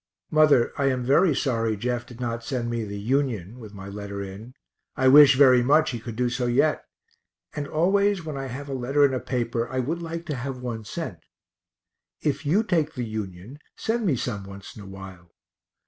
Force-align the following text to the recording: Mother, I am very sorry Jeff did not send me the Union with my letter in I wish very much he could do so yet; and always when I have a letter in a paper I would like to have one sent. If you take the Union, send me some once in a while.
Mother, 0.31 0.73
I 0.79 0.85
am 0.87 1.03
very 1.03 1.35
sorry 1.35 1.77
Jeff 1.77 2.07
did 2.07 2.19
not 2.19 2.43
send 2.43 2.71
me 2.71 2.83
the 2.83 2.97
Union 2.99 3.59
with 3.59 3.75
my 3.75 3.87
letter 3.87 4.19
in 4.23 4.55
I 4.95 5.07
wish 5.07 5.35
very 5.35 5.61
much 5.61 5.91
he 5.91 5.99
could 5.99 6.15
do 6.15 6.27
so 6.27 6.47
yet; 6.47 6.85
and 7.53 7.67
always 7.67 8.25
when 8.25 8.35
I 8.35 8.47
have 8.47 8.67
a 8.67 8.73
letter 8.73 9.05
in 9.05 9.13
a 9.13 9.19
paper 9.19 9.69
I 9.69 9.77
would 9.77 10.01
like 10.01 10.25
to 10.25 10.35
have 10.35 10.57
one 10.59 10.85
sent. 10.85 11.19
If 12.19 12.47
you 12.47 12.63
take 12.63 12.95
the 12.95 13.05
Union, 13.05 13.59
send 13.77 14.07
me 14.07 14.15
some 14.15 14.43
once 14.43 14.75
in 14.75 14.81
a 14.81 14.87
while. 14.87 15.29